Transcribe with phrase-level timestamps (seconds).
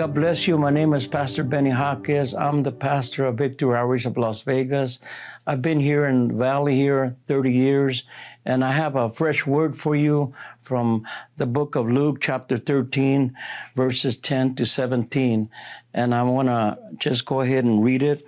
[0.00, 0.56] God bless you.
[0.56, 2.32] My name is Pastor Benny Hawkins.
[2.32, 4.98] I'm the pastor of Victory Outreach of Las Vegas.
[5.46, 8.04] I've been here in Valley here 30 years,
[8.46, 10.32] and I have a fresh word for you
[10.62, 13.36] from the book of Luke, chapter 13,
[13.76, 15.50] verses 10 to 17.
[15.92, 18.24] And I want to just go ahead and read it.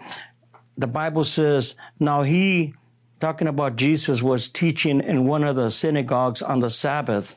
[0.76, 2.74] The Bible says, Now he,
[3.18, 7.34] talking about Jesus, was teaching in one of the synagogues on the Sabbath.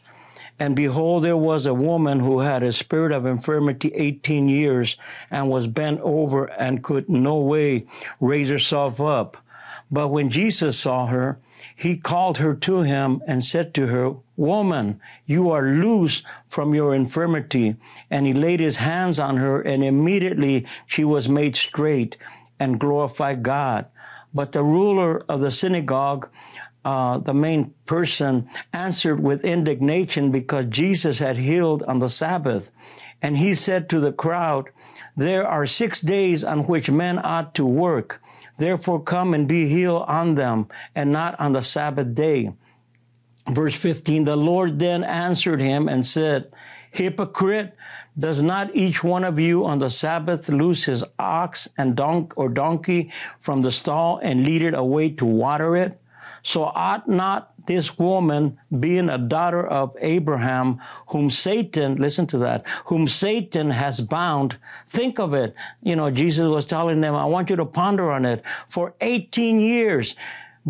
[0.58, 4.96] And behold, there was a woman who had a spirit of infirmity 18 years
[5.30, 7.86] and was bent over and could no way
[8.22, 9.38] raise herself up.
[9.92, 11.40] But when Jesus saw her,
[11.76, 16.96] he called her to him and said to her, Woman, you are loose from your
[16.96, 17.76] infirmity.
[18.10, 22.18] And he laid his hands on her, and immediately she was made straight
[22.60, 23.88] and glorified God.
[24.34, 26.30] But the ruler of the synagogue
[26.86, 32.70] uh, the main person answered with indignation because Jesus had healed on the Sabbath.
[33.24, 34.70] And he said to the crowd,
[35.18, 38.22] There are six days on which men ought to work.
[38.60, 42.54] Therefore come and be healed on them and not on the Sabbath day.
[43.50, 46.52] Verse 15, the Lord then answered him and said,
[46.92, 47.76] Hypocrite,
[48.18, 52.48] does not each one of you on the Sabbath loose his ox and donk or
[52.48, 56.00] donkey from the stall and lead it away to water it?
[56.46, 62.68] So ought not this woman, being a daughter of Abraham, whom Satan, listen to that,
[62.86, 64.56] whom Satan has bound,
[64.88, 65.56] think of it.
[65.82, 68.44] You know, Jesus was telling them, I want you to ponder on it.
[68.68, 70.16] For 18 years,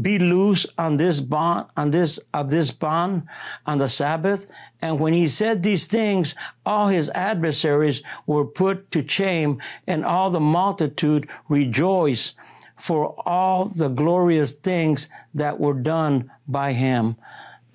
[0.01, 3.23] be loose on this bond, on this, of this bond
[3.65, 4.47] on the Sabbath.
[4.81, 10.29] And when he said these things, all his adversaries were put to shame and all
[10.29, 12.35] the multitude rejoiced
[12.85, 17.15] for all the glorious things that were done by him.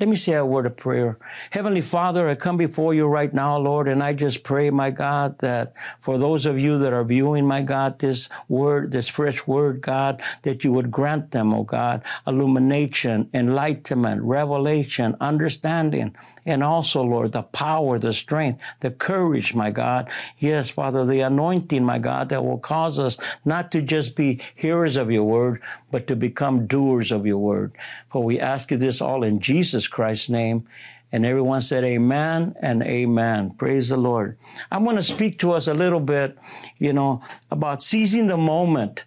[0.01, 1.19] Let me say a word of prayer.
[1.51, 5.39] Heavenly Father, I come before you right now, Lord, and I just pray, my God,
[5.41, 9.83] that for those of you that are viewing, my God, this word, this fresh word,
[9.83, 17.33] God, that you would grant them, oh God, illumination, enlightenment, revelation, understanding, and also, Lord,
[17.33, 20.09] the power, the strength, the courage, my God.
[20.39, 24.97] Yes, Father, the anointing, my God, that will cause us not to just be hearers
[24.97, 27.73] of your word, but to become doers of your word.
[28.11, 30.67] For we ask you this all in Jesus Christ's name.
[31.13, 33.51] And everyone said, Amen and Amen.
[33.51, 34.39] Praise the Lord.
[34.71, 36.39] I want to speak to us a little bit,
[36.79, 39.05] you know, about seizing the moment.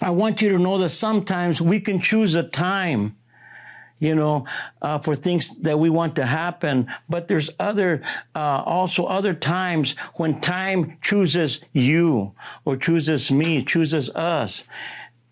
[0.00, 3.16] I want you to know that sometimes we can choose a time
[4.02, 4.44] you know,
[4.82, 6.88] uh, for things that we want to happen.
[7.08, 8.02] But there's other,
[8.34, 14.64] uh, also other times when time chooses you or chooses me, chooses us.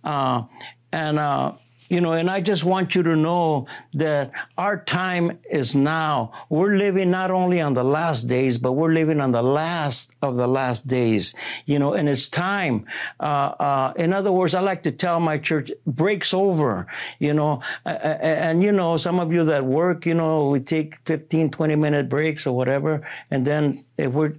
[0.05, 0.45] Uh,
[0.93, 1.55] and, uh,
[1.91, 6.31] you know, and I just want you to know that our time is now.
[6.49, 10.37] We're living not only on the last days, but we're living on the last of
[10.37, 11.35] the last days,
[11.67, 12.87] you know, and it's time.
[13.19, 13.25] Uh,
[13.59, 16.87] uh, in other words, I like to tell my church, breaks over,
[17.19, 20.95] you know, and, and, you know, some of you that work, you know, we take
[21.07, 23.05] 15, 20 minute breaks or whatever.
[23.33, 24.35] And then if we're,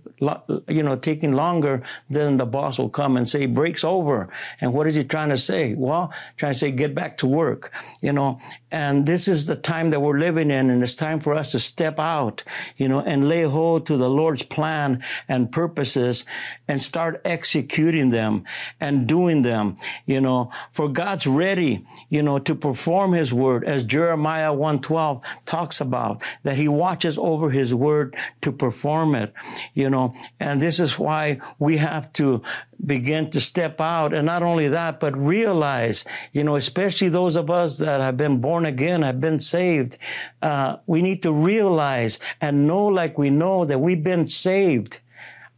[0.69, 4.29] you know, taking longer, then the boss will come and say, breaks over.
[4.61, 5.73] And what is he trying to say?
[5.73, 8.39] Well, trying to say, get back to work work, you know,
[8.71, 11.59] and this is the time that we're living in, and it's time for us to
[11.59, 12.43] step out,
[12.77, 16.25] you know, and lay hold to the Lord's plan and purposes
[16.67, 18.43] and start executing them
[18.79, 19.75] and doing them,
[20.05, 21.73] you know, for God's ready,
[22.09, 27.49] you know, to perform his word as Jeremiah 112 talks about, that he watches over
[27.49, 29.33] his word to perform it,
[29.73, 32.43] you know, and this is why we have to
[32.85, 34.13] begin to step out.
[34.13, 38.39] And not only that, but realize, you know, especially those of us that have been
[38.41, 39.97] born again, have been saved,
[40.41, 44.99] uh, we need to realize and know like we know that we've been saved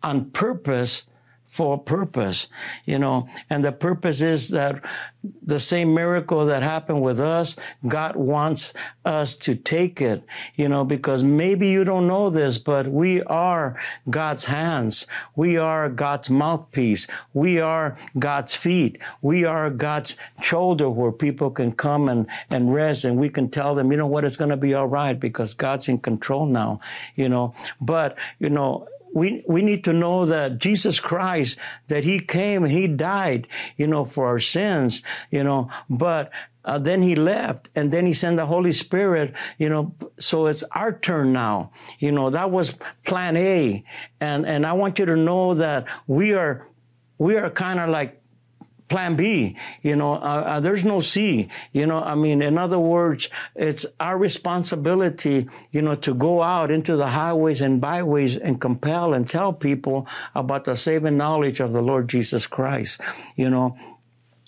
[0.02, 1.06] on purpose
[1.54, 2.48] for a purpose,
[2.84, 4.84] you know, and the purpose is that
[5.44, 7.56] the same miracle that happened with us,
[7.88, 8.74] God wants
[9.06, 10.24] us to take it,
[10.56, 13.80] you know, because maybe you don't know this, but we are
[14.10, 15.06] God's hands.
[15.36, 17.06] We are God's mouthpiece.
[17.36, 18.98] We are God's feet.
[19.22, 23.76] We are God's shoulder where people can come and, and rest and we can tell
[23.76, 26.80] them, you know what, it's going to be all right because God's in control now,
[27.16, 31.58] you know, but, you know, we, we need to know that Jesus Christ,
[31.88, 35.02] that he came he died, you know, for our sins,
[35.32, 36.32] you know, but
[36.66, 40.64] uh, then he left and then he sent the Holy Spirit, you know, so it's
[40.72, 41.72] our turn now.
[42.00, 42.74] You know, that was
[43.06, 43.84] plan A.
[44.20, 46.68] And, and I want you to know that we are,
[47.18, 48.23] we are kind of like
[48.90, 49.58] plan B.
[49.82, 51.50] You know, uh, uh, there's no C.
[51.72, 56.72] You know, I mean, in other words, it's our responsibility, you know, to go out
[56.72, 61.74] into the highways and byways and compel and tell people about the saving knowledge of
[61.74, 63.02] the Lord Jesus Christ.
[63.36, 63.78] You know,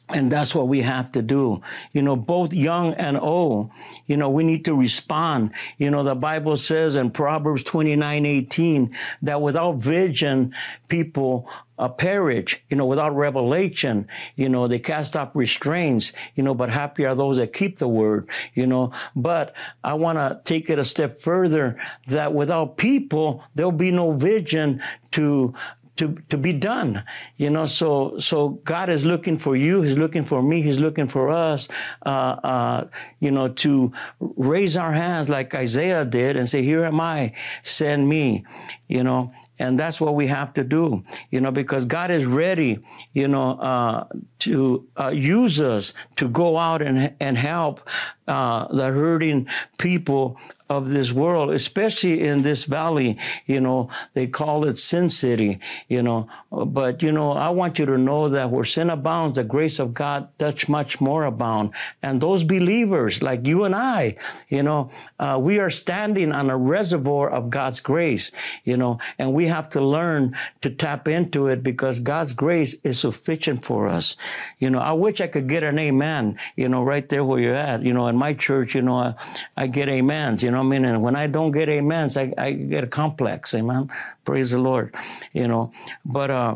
[0.09, 1.61] and that's what we have to do.
[1.91, 3.71] You know, both young and old,
[4.05, 5.51] you know, we need to respond.
[5.79, 10.53] You know, the Bible says in Proverbs 29, 18, that without vision,
[10.89, 16.53] people uh, perish, you know, without revelation, you know, they cast off restraints, you know,
[16.53, 18.91] but happy are those that keep the word, you know.
[19.15, 21.77] But I want to take it a step further
[22.07, 24.81] that without people, there'll be no vision
[25.11, 25.53] to
[25.97, 27.03] to, to be done.
[27.37, 29.81] You know, so, so God is looking for you.
[29.81, 30.61] He's looking for me.
[30.61, 31.67] He's looking for us,
[32.05, 32.87] uh, uh,
[33.19, 37.33] you know, to raise our hands like Isaiah did and say, here am I,
[37.63, 38.45] send me,
[38.87, 42.79] you know, and that's what we have to do, you know, because God is ready,
[43.13, 44.05] you know, uh,
[44.39, 47.87] to uh, use us to go out and and help
[48.27, 49.47] uh, the hurting
[49.77, 53.17] people of this world, especially in this valley.
[53.45, 56.27] You know, they call it Sin City, you know.
[56.51, 59.93] But, you know, I want you to know that where sin abounds, the grace of
[59.93, 61.71] God does much more abound.
[62.01, 64.15] And those believers, like you and I,
[64.49, 64.89] you know,
[65.19, 68.31] uh, we are standing on a reservoir of God's grace,
[68.63, 72.99] you know, and we have to learn to tap into it because God's grace is
[72.99, 74.15] sufficient for us.
[74.59, 77.53] You know, I wish I could get an amen, you know, right there where you're
[77.53, 77.83] at.
[77.83, 79.13] You know, in my church, you know, I,
[79.55, 80.85] I get amens, you know I mean?
[80.85, 83.89] And when I don't get amens, I, I get a complex, amen.
[84.23, 84.95] Praise the Lord,
[85.33, 85.71] you know.
[86.05, 86.55] But, uh,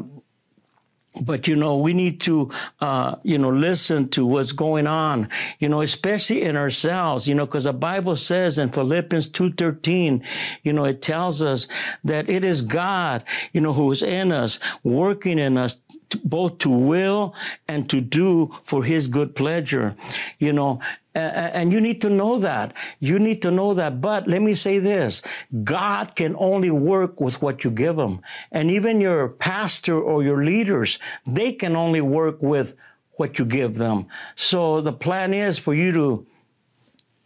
[1.22, 2.50] but you know we need to
[2.82, 5.28] uh, you know listen to what's going on
[5.60, 10.24] you know especially in ourselves you know because the bible says in philippians 2.13
[10.64, 11.68] you know it tells us
[12.04, 13.24] that it is god
[13.54, 15.76] you know who is in us working in us
[16.24, 17.34] both to will
[17.68, 19.96] and to do for his good pleasure
[20.40, 20.80] you know
[21.20, 22.74] and you need to know that.
[23.00, 24.02] You need to know that.
[24.02, 25.22] But let me say this
[25.64, 28.22] God can only work with what you give him.
[28.52, 32.76] And even your pastor or your leaders, they can only work with
[33.14, 34.08] what you give them.
[34.36, 36.28] So the plan is for you to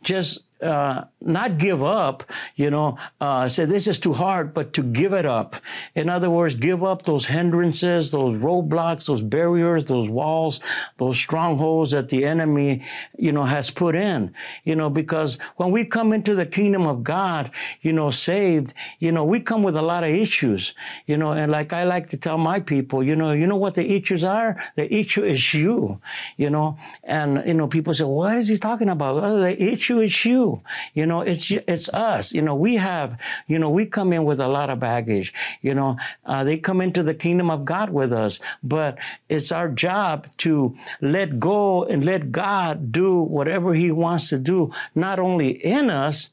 [0.03, 2.23] just uh, not give up,
[2.55, 5.55] you know, uh, say this is too hard, but to give it up.
[5.95, 10.59] In other words, give up those hindrances, those roadblocks, those barriers, those walls,
[10.97, 12.83] those strongholds that the enemy,
[13.17, 14.33] you know, has put in,
[14.63, 19.11] you know, because when we come into the kingdom of God, you know, saved, you
[19.11, 20.73] know, we come with a lot of issues,
[21.07, 23.75] you know, and like I like to tell my people, you know, you know what
[23.75, 24.61] the issues are?
[24.75, 26.01] The issue is you,
[26.37, 29.23] you know, and, you know, people say, what is he talking about?
[29.23, 30.61] Oh, the issue is you,
[30.93, 32.33] you know, it's it's us.
[32.33, 33.17] You know, we have,
[33.47, 35.33] you know, we come in with a lot of baggage.
[35.61, 38.97] You know, uh, they come into the kingdom of God with us, but
[39.29, 44.71] it's our job to let go and let God do whatever He wants to do,
[44.95, 46.31] not only in us,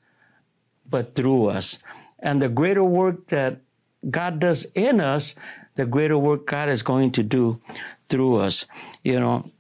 [0.88, 1.79] but through us.
[2.19, 3.59] And the greater work that
[4.11, 5.35] God does in us,
[5.76, 7.61] the greater work God is going to do
[8.09, 8.67] through us.
[9.05, 9.50] You know,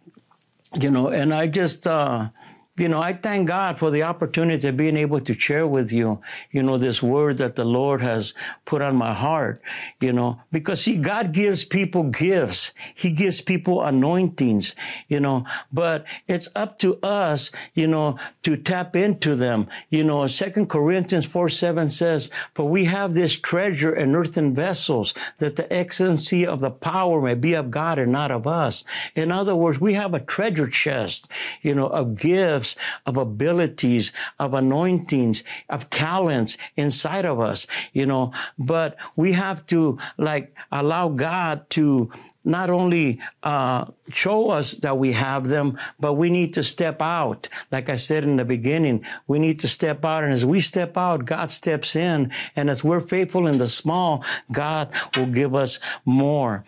[0.78, 1.86] you know, and I just.
[1.86, 2.28] Uh,
[2.76, 6.22] you know, I thank God for the opportunity of being able to share with you,
[6.50, 8.32] you know, this word that the Lord has
[8.64, 9.60] put on my heart,
[10.00, 12.72] you know, because see, God gives people gifts.
[12.94, 14.74] He gives people anointings,
[15.08, 19.66] you know, but it's up to us, you know, to tap into them.
[19.90, 25.12] You know, Second Corinthians 4, 7 says, for we have this treasure in earthen vessels
[25.38, 28.84] that the excellency of the power may be of God and not of us.
[29.14, 31.28] In other words, we have a treasure chest,
[31.60, 38.06] you know, of gifts gifts, of abilities, of anointings, of talents inside of us, you
[38.06, 42.10] know, but we have to like allow God to
[42.42, 47.48] not only uh, show us that we have them, but we need to step out.
[47.70, 50.24] Like I said in the beginning, we need to step out.
[50.24, 52.32] And as we step out, God steps in.
[52.56, 56.64] And as we're faithful in the small, God will give us more.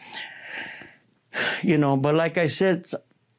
[1.62, 2.84] You know, but like I said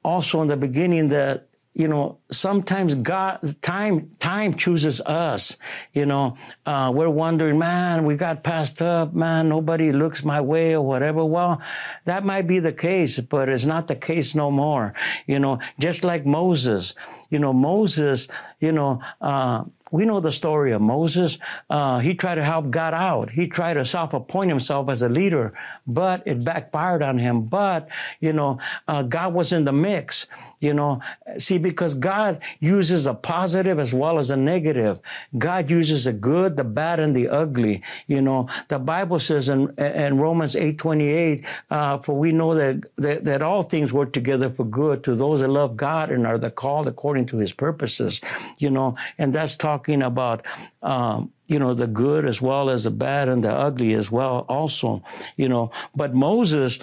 [0.04, 5.58] also in the beginning, that you know, sometimes God, time, time chooses us.
[5.92, 10.76] You know, uh, we're wondering, man, we got passed up, man, nobody looks my way
[10.76, 11.26] or whatever.
[11.26, 11.62] Well,
[12.06, 14.94] that might be the case, but it's not the case no more.
[15.26, 16.94] You know, just like Moses,
[17.30, 18.28] you know, Moses,
[18.60, 19.64] you know, uh,
[19.94, 21.38] we know the story of Moses.
[21.70, 23.30] Uh, he tried to help God out.
[23.30, 25.54] He tried to self-appoint himself as a leader,
[25.86, 27.44] but it backfired on him.
[27.44, 28.58] But, you know,
[28.88, 30.26] uh, God was in the mix,
[30.60, 31.00] you know.
[31.38, 35.00] See, because God uses a positive as well as a negative.
[35.38, 37.84] God uses the good, the bad, and the ugly.
[38.08, 42.84] You know, the Bible says in, in Romans 8, 28, uh, for we know that,
[42.98, 46.40] that, that all things work together for good to those that love God and are
[46.40, 48.22] the called according to his purposes,
[48.58, 50.46] you know, and that's talking about,
[50.82, 54.46] um, you know, the good as well as the bad and the ugly as well,
[54.48, 55.04] also,
[55.36, 55.72] you know.
[55.94, 56.80] But Moses,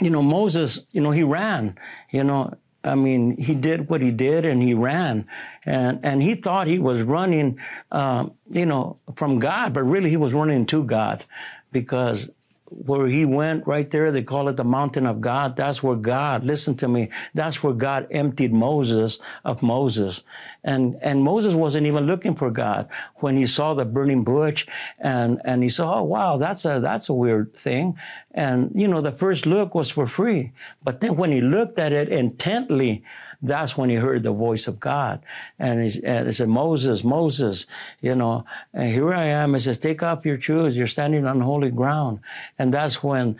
[0.00, 1.78] you know, Moses, you know, he ran,
[2.10, 5.26] you know, I mean, he did what he did and he ran.
[5.64, 7.60] And, and he thought he was running,
[7.92, 11.24] uh, you know, from God, but really he was running to God
[11.70, 12.30] because
[12.72, 15.56] where he went right there, they call it the mountain of God.
[15.56, 20.22] That's where God, listen to me, that's where God emptied Moses of Moses.
[20.64, 24.66] And, and Moses wasn't even looking for God when he saw the burning bush
[24.98, 27.96] and, and he saw, oh, wow, that's a, that's a weird thing.
[28.34, 30.52] And, you know, the first look was for free.
[30.82, 33.02] But then when he looked at it intently,
[33.42, 35.20] that's when he heard the voice of God.
[35.58, 37.66] And he, and he said, Moses, Moses,
[38.00, 39.52] you know, here I am.
[39.52, 40.76] He says, take off your shoes.
[40.76, 42.20] You're standing on holy ground.
[42.58, 43.36] And that's when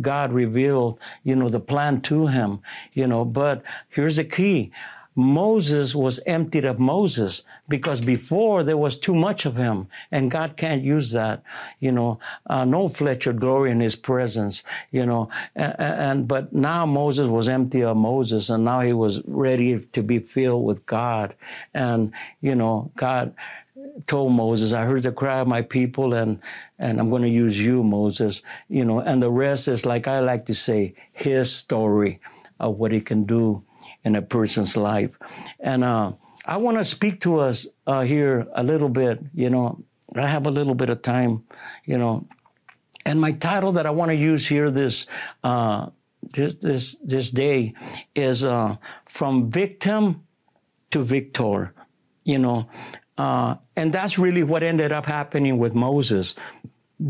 [0.00, 2.60] God revealed, you know, the plan to him,
[2.92, 4.70] you know, but here's the key.
[5.16, 10.58] Moses was emptied of Moses because before there was too much of him and God
[10.58, 11.42] can't use that,
[11.80, 16.52] you know, uh, no flesh or glory in his presence, you know, and, and, but
[16.52, 20.84] now Moses was empty of Moses and now he was ready to be filled with
[20.84, 21.34] God.
[21.72, 23.34] And, you know, God,
[24.06, 26.40] told Moses, I heard the cry of my people and,
[26.78, 30.20] and I'm going to use you, Moses, you know, and the rest is like I
[30.20, 32.20] like to say, his story
[32.60, 33.62] of what he can do
[34.06, 35.18] in a person's life.
[35.58, 36.12] And uh,
[36.46, 39.18] I want to speak to us uh, here a little bit.
[39.34, 39.82] You know,
[40.14, 41.42] I have a little bit of time,
[41.84, 42.26] you know.
[43.04, 45.06] And my title that I want to use here this
[45.42, 45.90] uh,
[46.22, 47.74] this, this this day
[48.14, 50.22] is uh, from victim
[50.92, 51.74] to victor.
[52.22, 52.68] You know,
[53.18, 56.36] uh, and that's really what ended up happening with Moses,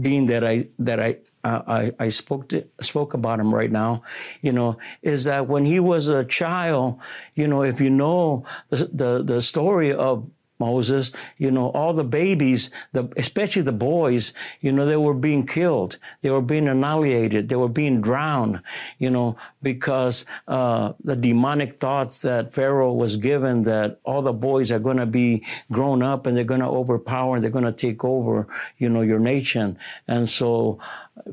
[0.01, 4.03] being that I that I uh, I, I spoke to, spoke about him right now,
[4.43, 6.99] you know, is that when he was a child,
[7.37, 10.29] you know, if you know the, the, the story of
[10.59, 15.47] Moses, you know, all the babies, the, especially the boys, you know, they were being
[15.47, 15.99] killed.
[16.23, 17.49] They were being annihilated.
[17.49, 18.63] They were being drowned,
[18.99, 24.73] you know, because uh, the demonic thoughts that Pharaoh was given that all the boys
[24.73, 27.73] are going to be grown up and they're going to overpower and they're going to
[27.73, 28.47] take over,
[28.79, 29.79] you know, your nation.
[30.09, 30.79] And so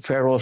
[0.01, 0.39] Pharaoh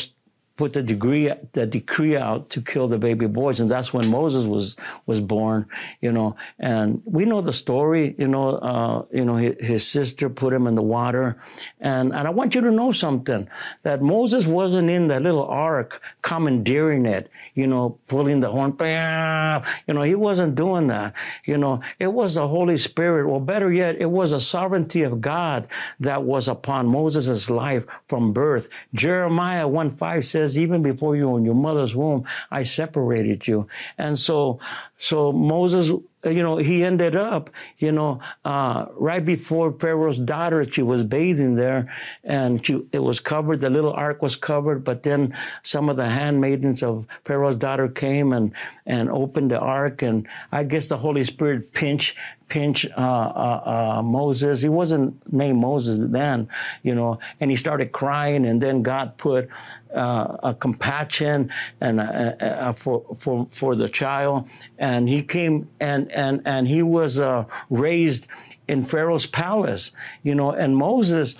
[0.62, 4.46] put the degree the decree out to kill the baby boys and that's when moses
[4.46, 4.76] was
[5.08, 5.66] was born
[6.02, 6.36] you know.
[6.60, 10.68] And we know the story you know uh, you know his, his, sister put him
[10.68, 11.42] in the water.
[11.80, 13.48] And and i want you to know something
[13.82, 18.72] that moses wasn't in that little ark commandeering it you know pulling the horn
[19.88, 21.14] you know he wasn't doing that
[21.46, 21.82] you know.
[22.00, 25.68] It was the holy spirit or better yet it was a sovereignty of god
[26.00, 28.70] that was upon moses' life from birth.
[28.94, 33.48] Jeremiah 1 5 says says, even before you were in your mother's womb, I separated
[33.48, 33.68] you.
[33.98, 34.60] And so,
[34.98, 35.92] so Moses
[36.24, 41.56] you know, he ended up, you know, uh, right before Pharaoh's daughter, she was bathing
[41.56, 41.92] there
[42.24, 43.62] and she, it was covered.
[43.62, 48.34] The little ark was covered, but then some of the handmaidens of Pharaoh's daughter came
[48.34, 48.54] and,
[48.86, 50.04] and opened the ark.
[50.04, 52.16] And I guess the Holy Spirit pinched,
[52.52, 53.62] pinch uh, uh,
[53.98, 54.62] uh, Moses.
[54.62, 56.50] He wasn't named Moses then,
[56.84, 58.46] you know, and he started crying.
[58.46, 59.48] And then God put
[59.96, 66.42] uh, a compassion and uh, for for for the child, and he came and and
[66.44, 68.28] and he was uh, raised
[68.68, 70.52] in Pharaoh's palace, you know.
[70.52, 71.38] And Moses,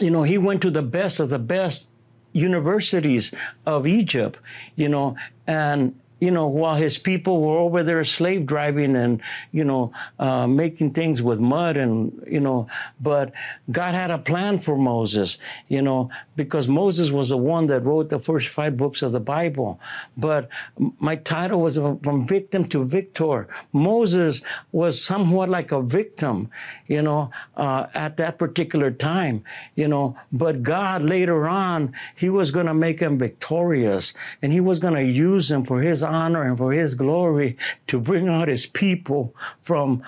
[0.00, 1.88] you know, he went to the best of the best
[2.32, 3.32] universities
[3.64, 4.40] of Egypt,
[4.74, 9.22] you know, and you know, while his people were over there slave driving and,
[9.52, 12.68] you know, uh, making things with mud and, you know,
[13.00, 13.32] but
[13.70, 18.10] God had a plan for Moses, you know, because Moses was the one that wrote
[18.10, 19.80] the first five books of the Bible.
[20.16, 20.48] But
[20.98, 23.48] my title was From Victim to Victor.
[23.72, 26.50] Moses was somewhat like a victim,
[26.86, 29.42] you know, uh, at that particular time,
[29.74, 34.12] you know, but God later on, he was going to make him victorious
[34.42, 38.00] and he was going to use him for his honor and for his glory to
[38.00, 40.02] bring out his people from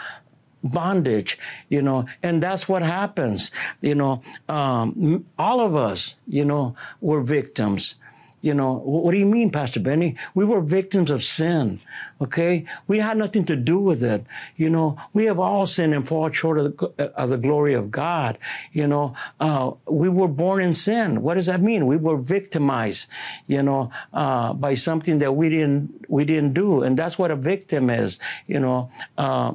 [0.63, 4.23] bondage, you know, and that's what happens, you know.
[4.49, 7.97] Um, all of us, you know, were victims,
[8.43, 10.17] You know, what do you mean, Pastor Benny?
[10.35, 11.81] We were victims of sin.
[12.21, 12.67] Okay.
[12.89, 14.25] We had nothing to do with it.
[14.57, 17.93] You know, we have all sinned and fall short of the, of the glory of
[17.93, 18.39] God.
[18.73, 21.23] You know, uh, we were born in sin.
[21.23, 21.87] What does that mean?
[21.87, 23.09] We were victimized,
[23.47, 26.83] you know, uh, by something that we didn't, we didn't do.
[26.83, 28.19] And that's what a victim is,
[28.49, 29.53] you know, uh,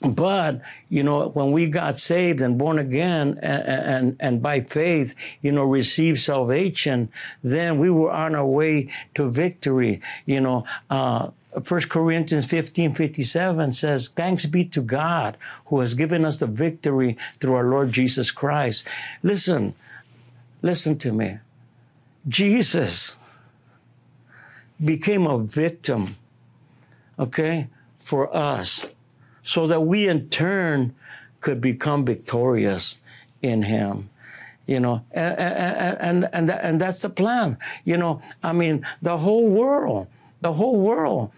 [0.00, 5.14] but you know when we got saved and born again and, and, and by faith
[5.42, 7.10] you know received salvation
[7.42, 13.72] then we were on our way to victory you know uh, 1 Corinthians 15 57
[13.72, 18.30] says, Thanks be to God who has given us the victory through our Lord Jesus
[18.30, 18.86] Christ.
[19.24, 19.74] Listen,
[20.62, 21.38] listen to me.
[22.28, 23.16] Jesus
[24.82, 26.16] became a victim,
[27.18, 27.66] okay,
[27.98, 28.86] for us
[29.42, 30.94] so that we in turn
[31.40, 32.98] could become victorious
[33.42, 34.10] in him
[34.70, 35.38] you know and
[36.00, 38.22] and and, and that's the plan you know.
[38.42, 40.06] I mean the whole world
[40.40, 41.32] the whole world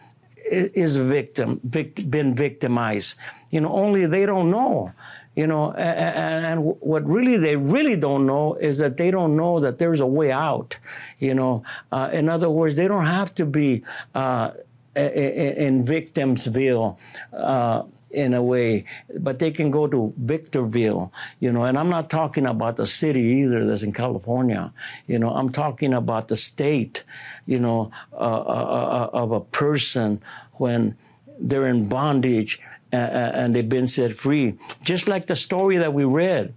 [0.44, 3.16] is victim vict, been victimized.
[3.50, 4.92] You know only they don't know
[5.35, 9.61] you know and, and, what really they really don't know is that they don't know
[9.61, 10.76] that there's a way out
[11.18, 11.64] you know.
[11.90, 13.82] Uh, in other words they don't have to be
[14.14, 14.50] uh,
[14.94, 16.96] in victimsville
[17.32, 18.84] uh, in a way,
[19.20, 23.20] but they can go to Victorville, you know, and I'm not talking about the city
[23.20, 24.72] either that's in California,
[25.06, 27.04] you know, I'm talking about the state,
[27.46, 30.20] you know, uh, uh, uh, of a person
[30.54, 30.96] when
[31.40, 32.61] they're in bondage
[32.92, 34.58] and they've been set free.
[34.82, 36.52] Just like the story that we read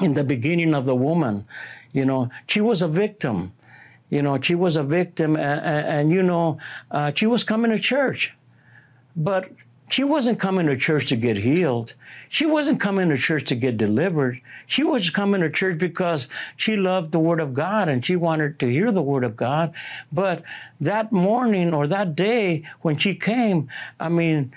[0.00, 1.46] in the beginning of the woman,
[1.92, 3.52] you know, she was a victim.
[4.12, 6.58] You know, she was a victim, and, and, you know,
[6.90, 8.34] uh, she was coming to church,
[9.16, 9.50] but
[9.90, 11.94] she wasn't coming to church to get healed.
[12.28, 14.42] She wasn't coming to church to get delivered.
[14.66, 16.28] She was coming to church because
[16.58, 19.72] she loved the Word of God and she wanted to hear the Word of God.
[20.12, 20.42] But
[20.78, 24.52] that morning or that day when she came, I mean,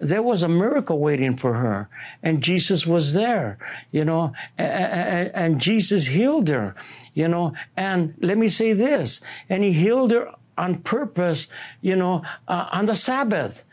[0.00, 1.88] there was a miracle waiting for her
[2.22, 3.58] and Jesus was there,
[3.92, 6.74] you know, and, and, Jesus healed her,
[7.14, 11.48] you know, and let me say this, and he healed her on purpose,
[11.80, 13.64] you know, uh, on the Sabbath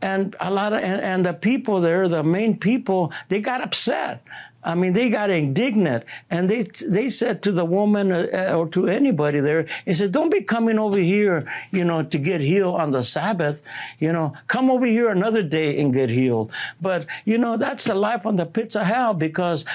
[0.00, 4.22] and a lot of and, and, the people there, the main people, they got upset.
[4.64, 8.88] I mean, they got indignant, and they they said to the woman uh, or to
[8.88, 12.90] anybody there, he said, "Don't be coming over here, you know, to get healed on
[12.90, 13.62] the Sabbath.
[13.98, 16.50] You know, come over here another day and get healed."
[16.80, 19.66] But you know, that's the life on the pits of hell because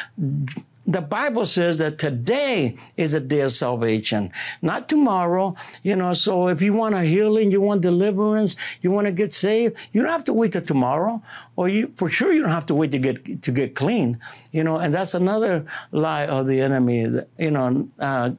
[0.89, 4.32] the Bible says that today is a day of salvation,
[4.63, 5.56] not tomorrow.
[5.84, 9.32] You know, so if you want a healing, you want deliverance, you want to get
[9.32, 11.21] saved, you don't have to wait till tomorrow
[11.60, 14.17] or you for sure you don't have to wait to get to get clean
[14.54, 17.00] you know and that's another lie of the enemy
[17.38, 18.30] you know uh,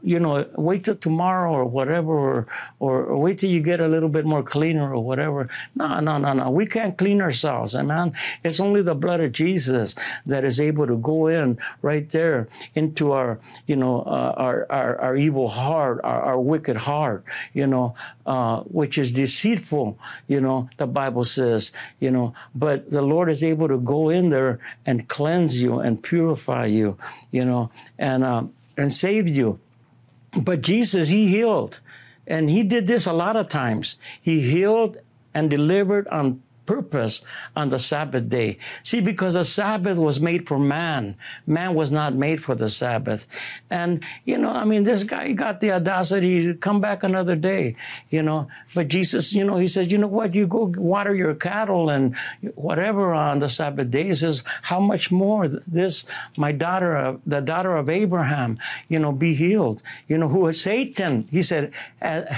[0.00, 2.46] you know wait till tomorrow or whatever or,
[2.78, 5.48] or, wait till you get a little bit more cleaner or whatever.
[5.74, 6.50] No no no no.
[6.50, 7.74] We can't clean ourselves.
[7.74, 8.12] Man
[8.44, 13.10] it's only the blood of jesus that is able to go in right there into
[13.10, 17.94] our you know uh, our, our, our evil heart our, our wicked heart you know
[18.26, 22.34] uh, which is deceitful you know the bible says you know.
[22.54, 26.66] But but the Lord is able to go in there and cleanse you and purify
[26.66, 26.98] you,
[27.30, 29.58] you know, and um, and save you.
[30.36, 31.80] But Jesus, He healed,
[32.26, 33.96] and He did this a lot of times.
[34.20, 34.98] He healed
[35.32, 37.22] and delivered on purpose
[37.56, 38.58] on the Sabbath day.
[38.82, 41.16] See, because the Sabbath was made for man.
[41.46, 43.26] Man was not made for the Sabbath.
[43.70, 47.74] And, you know, I mean, this guy got the audacity to come back another day,
[48.10, 48.48] you know.
[48.74, 52.14] But Jesus, you know, he says, you know what, you go water your cattle and
[52.54, 54.04] whatever on the Sabbath day.
[54.04, 56.04] He says, how much more this,
[56.36, 61.26] my daughter, the daughter of Abraham, you know, be healed, you know, who is Satan,
[61.30, 61.72] he said,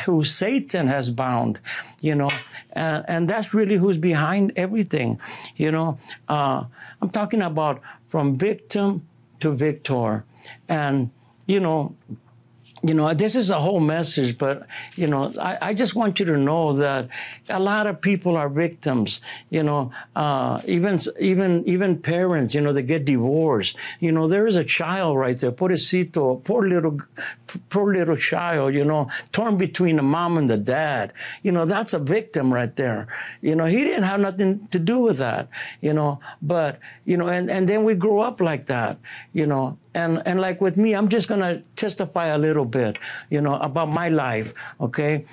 [0.04, 1.58] who Satan has bound,
[2.00, 2.30] you know,
[2.76, 5.20] uh, and that's really who's behind everything.
[5.56, 6.64] You know, uh,
[7.00, 9.06] I'm talking about from victim
[9.40, 10.24] to victor.
[10.68, 11.10] And,
[11.46, 11.94] you know,
[12.82, 14.66] you know, this is a whole message, but,
[14.96, 17.08] you know, I, I, just want you to know that
[17.48, 22.72] a lot of people are victims, you know, uh, even, even, even parents, you know,
[22.72, 23.76] they get divorced.
[23.98, 27.00] You know, there is a child right there, pobrecito, poor little,
[27.68, 31.12] poor little child, you know, torn between the mom and the dad.
[31.42, 33.08] You know, that's a victim right there.
[33.42, 35.48] You know, he didn't have nothing to do with that,
[35.82, 38.98] you know, but, you know, and, and then we grow up like that,
[39.34, 42.96] you know, and and like with me i'm just going to testify a little bit
[43.30, 45.24] you know about my life okay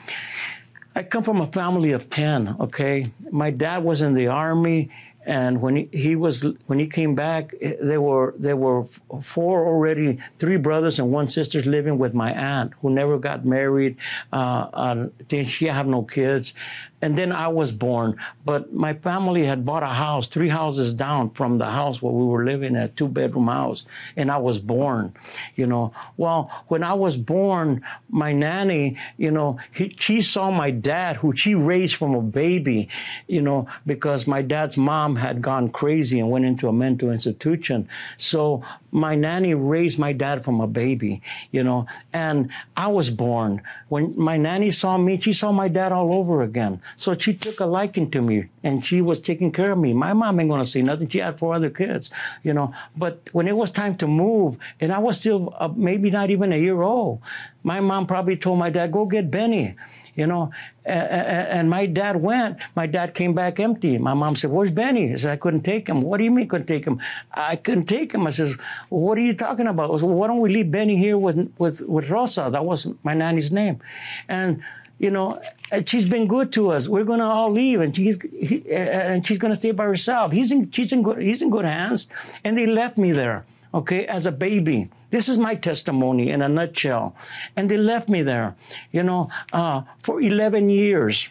[0.95, 4.89] i come from a family of 10 okay my dad was in the army
[5.27, 8.85] and when he, he was when he came back, there were there were
[9.21, 13.97] four already, three brothers and one sister living with my aunt who never got married.
[14.31, 16.53] Uh, uh, she had no kids,
[17.01, 18.17] and then I was born.
[18.45, 22.25] But my family had bought a house, three houses down from the house where we
[22.25, 25.13] were living, a two bedroom house, and I was born.
[25.55, 30.71] You know, well, when I was born, my nanny, you know, he, she saw my
[30.71, 32.89] dad, who she raised from a baby,
[33.27, 37.87] you know, because my dad's mom had gone crazy and went into a mental institution.
[38.17, 43.61] So my nanny raised my dad from a baby, you know, and I was born.
[43.89, 46.81] When my nanny saw me, she saw my dad all over again.
[46.95, 49.93] So she took a liking to me and she was taking care of me.
[49.93, 51.09] My mom ain't gonna say nothing.
[51.09, 52.09] She had four other kids,
[52.43, 52.73] you know.
[52.95, 56.53] But when it was time to move, and I was still uh, maybe not even
[56.53, 57.21] a year old,
[57.63, 59.75] my mom probably told my dad, go get Benny
[60.17, 60.51] you know.
[60.83, 62.61] And my dad went.
[62.75, 63.97] My dad came back empty.
[63.97, 66.47] My mom said, "Where's Benny?" I said, "I couldn't take him." What do you mean
[66.47, 66.99] couldn't take him?
[67.33, 68.25] I couldn't take him.
[68.25, 68.57] I says,
[68.89, 71.51] "What are you talking about?" I said, well, "Why don't we leave Benny here with
[71.57, 73.79] with with Rosa?" That was my nanny's name,
[74.27, 74.61] and
[74.99, 75.41] you know,
[75.85, 76.87] she's been good to us.
[76.87, 80.31] We're gonna all leave, and she's he, and she's gonna stay by herself.
[80.31, 82.07] He's in she's in good he's in good hands,
[82.43, 84.89] and they left me there, okay, as a baby.
[85.09, 87.15] This is my testimony in a nutshell.
[87.55, 88.55] And they left me there,
[88.91, 91.29] you know, uh, for 11 years.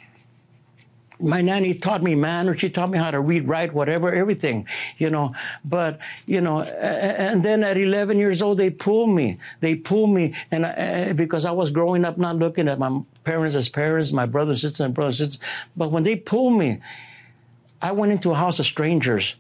[1.19, 2.61] My nanny taught me manners.
[2.61, 4.67] She taught me how to read, write, whatever, everything,
[4.99, 5.35] you know.
[5.65, 9.39] But, you know, and then at 11 years old, they pulled me.
[9.61, 10.75] They pulled me, and I, eh,
[11.09, 14.61] eh, because I was growing up not looking at my parents as parents, my brothers,
[14.61, 15.41] sisters, and brothers, sisters.
[15.77, 16.81] But when they pulled me,
[17.81, 19.37] I went into a house of strangers.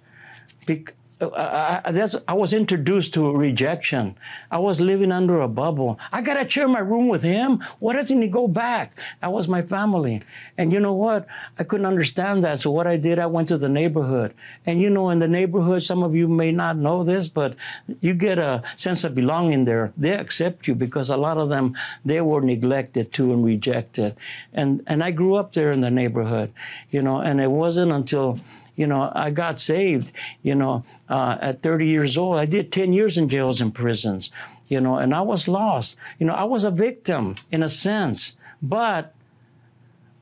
[1.18, 4.16] Uh, uh, uh, I, I, I, was introduced to rejection.
[4.50, 5.98] I was living under a bubble.
[6.12, 7.64] I got to share my room with him.
[7.78, 8.94] Why doesn't he go back?
[9.22, 10.20] That was my family.
[10.58, 11.26] And you know what?
[11.58, 12.60] I couldn't understand that.
[12.60, 14.34] So what I did, I went to the neighborhood.
[14.66, 17.56] And you know, in the neighborhood, some of you may not know this, but
[18.02, 19.94] you get a sense of belonging there.
[19.96, 21.74] They accept you because a lot of them,
[22.04, 24.16] they were neglected too and rejected.
[24.52, 26.52] And, and I grew up there in the neighborhood,
[26.90, 28.38] you know, and it wasn't until
[28.76, 30.12] you know, I got saved,
[30.42, 32.38] you know, uh, at 30 years old.
[32.38, 34.30] I did 10 years in jails and prisons,
[34.68, 35.96] you know, and I was lost.
[36.18, 38.34] You know, I was a victim in a sense.
[38.62, 39.14] But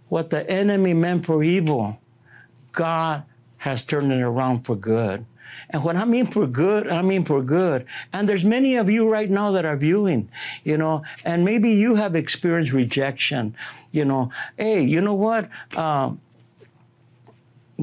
[0.08, 1.98] what the enemy meant for evil,
[2.72, 3.24] God
[3.58, 5.26] has turned it around for good.
[5.70, 7.86] And when I mean for good, I mean for good.
[8.12, 10.28] And there's many of you right now that are viewing,
[10.62, 13.56] you know, and maybe you have experienced rejection,
[13.90, 14.30] you know.
[14.56, 15.48] Hey, you know what?
[15.76, 16.20] Um,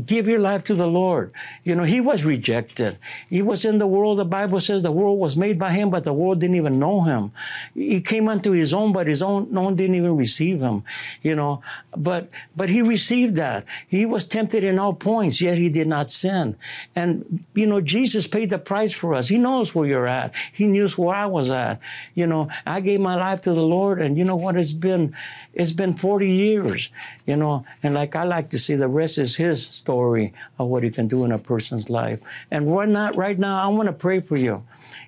[0.05, 1.33] give your life to the Lord.
[1.63, 2.97] You know, he was rejected.
[3.29, 4.19] He was in the world.
[4.19, 7.01] The Bible says the world was made by him, but the world didn't even know
[7.01, 7.31] him.
[7.73, 10.83] He came unto his own, but his own, no one didn't even receive him.
[11.21, 11.61] You know,
[11.95, 13.65] but, but he received that.
[13.87, 16.55] He was tempted in all points, yet he did not sin.
[16.95, 19.27] And, you know, Jesus paid the price for us.
[19.27, 20.33] He knows where you're at.
[20.53, 21.79] He knows where I was at.
[22.15, 24.55] You know, I gave my life to the Lord and you know what?
[24.55, 25.15] It's been,
[25.53, 26.89] it's been 40 years,
[27.25, 30.83] you know, and like I like to say, the rest is his story of what
[30.83, 32.21] he can do in a person's life.
[32.51, 34.63] And right now, right now, I want to pray for you.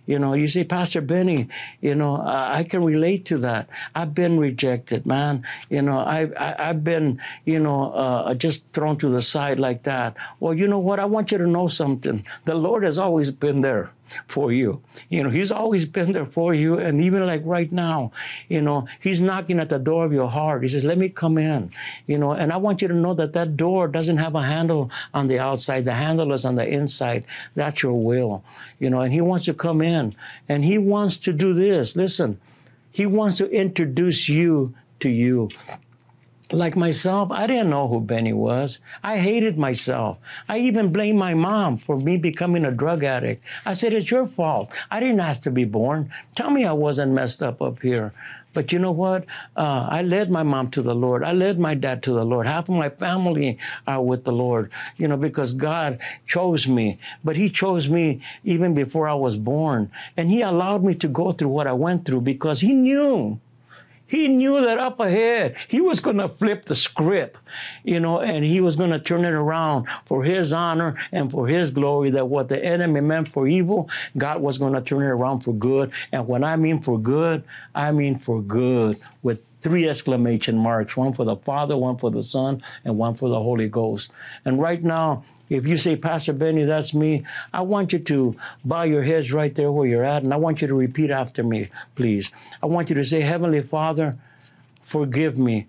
[0.06, 1.48] You know, you say, Pastor Benny,
[1.82, 3.70] you know, I, I can relate to that.
[3.96, 5.46] I've been rejected, man.
[5.70, 9.84] You know, I, I, have been, you know, uh, just thrown to the side like
[9.84, 10.16] that.
[10.40, 11.00] Well, you know what?
[11.00, 12.26] I want you to know something.
[12.46, 13.92] The Lord has always been there
[14.28, 14.82] for you.
[15.10, 16.78] You know, He's always been there for you.
[16.78, 18.12] And even like right now,
[18.50, 20.64] you know, He's knocking at the door of your heart.
[20.64, 21.72] He says, let me come in,
[22.08, 24.92] you know, and I want you to know that that door doesn't have a handle
[25.14, 25.86] on the outside.
[25.86, 27.26] The handle is on the inside.
[27.56, 28.44] That's your will,
[28.80, 30.16] you know, and He wants to come in
[30.48, 31.96] and He wants to do this.
[31.96, 32.40] Listen,
[32.92, 35.50] He wants to introduce you to you
[36.54, 38.80] like myself, I didn't know who Benny was.
[39.04, 40.18] I hated myself.
[40.48, 43.44] I even blamed my mom for me becoming a drug addict.
[43.66, 44.72] I said, It's your fault.
[44.92, 46.12] I didn't ask to be born.
[46.36, 48.14] Tell me I wasn't messed up up here.
[48.54, 49.26] But you know what?
[49.56, 51.24] Uh, I led my mom to the Lord.
[51.24, 52.48] I led my dad to the Lord.
[52.48, 57.00] Half of my family are with the Lord, you know, because God chose me.
[57.24, 59.92] But He chose me even before I was born.
[60.18, 63.40] And He allowed me to go through what I went through because He knew
[64.14, 67.36] he knew that up ahead, he was going to flip the script,
[67.84, 71.48] you know, and he was going to turn it around for his honor and for
[71.48, 72.12] his glory.
[72.12, 75.52] That what the enemy meant for evil, God was going to turn it around for
[75.52, 75.92] good.
[76.12, 81.14] And when I mean for good, I mean for good with three exclamation marks one
[81.14, 84.12] for the Father, one for the Son, and one for the Holy Ghost.
[84.46, 88.84] And right now, if you say, Pastor Benny, that's me, I want you to bow
[88.84, 91.70] your heads right there where you're at, and I want you to repeat after me,
[91.96, 92.32] please.
[92.62, 94.18] I want you to say, Heavenly Father,
[94.84, 95.68] forgive me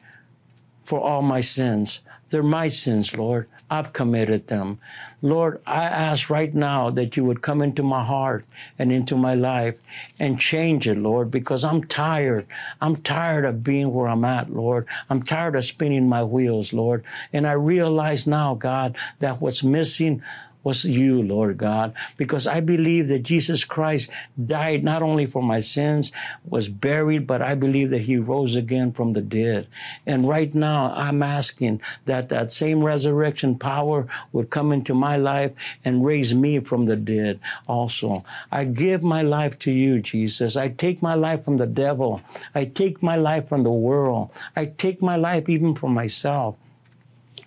[0.84, 2.00] for all my sins.
[2.34, 3.46] They're my sins, Lord.
[3.70, 4.80] I've committed them.
[5.22, 8.44] Lord, I ask right now that you would come into my heart
[8.76, 9.76] and into my life
[10.18, 12.48] and change it, Lord, because I'm tired.
[12.80, 14.88] I'm tired of being where I'm at, Lord.
[15.08, 17.04] I'm tired of spinning my wheels, Lord.
[17.32, 20.20] And I realize now, God, that what's missing
[20.64, 24.10] was you, Lord God, because I believe that Jesus Christ
[24.42, 26.10] died not only for my sins,
[26.44, 29.68] was buried, but I believe that he rose again from the dead.
[30.06, 35.52] And right now, I'm asking that that same resurrection power would come into my life
[35.84, 38.24] and raise me from the dead also.
[38.50, 40.56] I give my life to you, Jesus.
[40.56, 42.22] I take my life from the devil.
[42.54, 44.30] I take my life from the world.
[44.56, 46.56] I take my life even from myself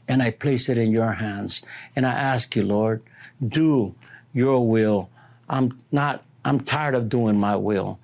[0.07, 1.61] and I place it in your hands.
[1.95, 3.03] And I ask you, Lord,
[3.45, 3.95] do
[4.33, 5.09] your will.
[5.49, 7.99] I'm not, I'm tired of doing my will.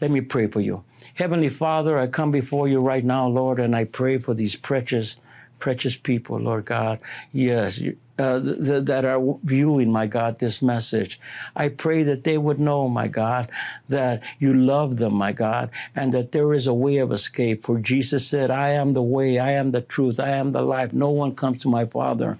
[0.00, 0.84] Let me pray for you.
[1.14, 5.16] Heavenly Father, I come before you right now, Lord, and I pray for these precious,
[5.58, 6.98] precious people, Lord God.
[7.32, 7.80] Yes,
[8.18, 11.18] uh, th- th- that are viewing, my God, this message.
[11.56, 13.50] I pray that they would know, my God,
[13.88, 17.64] that you love them, my God, and that there is a way of escape.
[17.64, 20.92] For Jesus said, I am the way, I am the truth, I am the life.
[20.92, 22.38] No one comes to my Father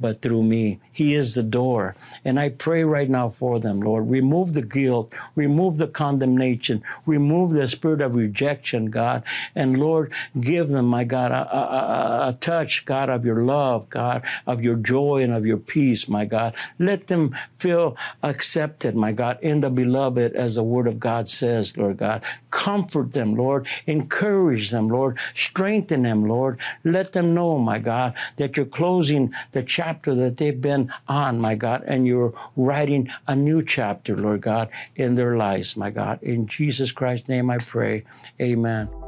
[0.00, 0.80] but through me.
[0.92, 1.94] He is the door.
[2.24, 4.10] And I pray right now for them, Lord.
[4.10, 9.22] Remove the guilt, remove the condemnation, remove the spirit of rejection, God.
[9.54, 14.24] And Lord, give them, my God, a, a, a, touch, God, of your love, God,
[14.46, 16.54] of your joy and of your peace, my God.
[16.78, 21.76] Let them feel accepted, my God, in the beloved, as the word of God says,
[21.76, 22.22] Lord God.
[22.50, 23.66] Comfort them, Lord.
[23.86, 25.18] Encourage them, Lord.
[25.34, 26.58] Strengthen them, Lord.
[26.84, 31.40] Let them know, my God, that you're closing the chapter chapter that they've been on,
[31.40, 36.22] my God, and you're writing a new chapter, Lord God, in their lives, my God.
[36.22, 38.04] In Jesus Christ's name I pray.
[38.40, 38.99] Amen.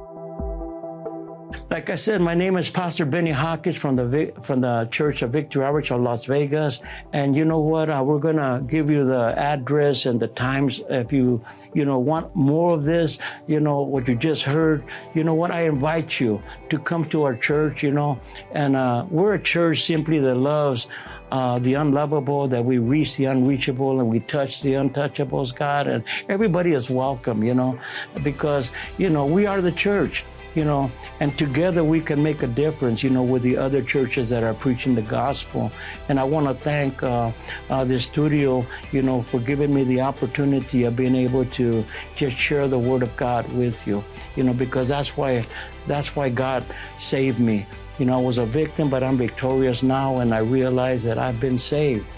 [1.70, 5.30] Like I said, my name is Pastor Benny Hawkins from the from the Church of
[5.30, 6.80] Victory Outreach of Las Vegas,
[7.12, 7.90] and you know what?
[7.90, 12.34] Uh, we're gonna give you the address and the times if you you know want
[12.36, 13.18] more of this.
[13.46, 14.84] You know what you just heard.
[15.14, 15.50] You know what?
[15.50, 17.82] I invite you to come to our church.
[17.82, 18.20] You know,
[18.52, 20.86] and uh, we're a church simply that loves.
[21.32, 25.86] Uh, the unlovable, that we reach the unreachable and we touch the untouchables, God.
[25.86, 27.80] And everybody is welcome, you know,
[28.22, 32.46] because, you know, we are the church you know, and together we can make a
[32.46, 35.70] difference, you know, with the other churches that are preaching the gospel.
[36.08, 37.32] And I want to thank uh,
[37.70, 41.84] uh, the studio, you know, for giving me the opportunity of being able to
[42.16, 44.04] just share the word of God with you,
[44.36, 45.44] you know, because that's why,
[45.86, 46.64] that's why God
[46.98, 47.66] saved me.
[47.98, 51.40] You know, I was a victim, but I'm victorious now, and I realize that I've
[51.40, 52.16] been saved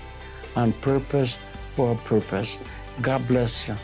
[0.56, 1.36] on purpose
[1.74, 2.58] for a purpose.
[3.02, 3.76] God bless you.